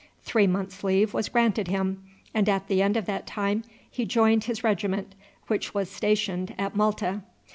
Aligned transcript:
Three 0.23 0.47
months' 0.47 0.83
leave 0.83 1.13
was 1.13 1.29
granted 1.29 1.67
him, 1.67 2.03
and 2.33 2.49
at 2.49 2.67
the 2.67 2.81
end 2.81 2.97
of 2.97 3.05
that 3.05 3.27
time 3.27 3.63
he 3.87 4.03
joined 4.07 4.45
his 4.45 4.63
regiment, 4.63 5.13
which 5.45 5.75
was 5.75 5.91
stationed 5.91 6.55
at 6.57 6.75
Malta. 6.75 7.21